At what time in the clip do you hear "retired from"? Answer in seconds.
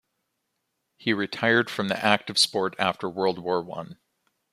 1.13-1.91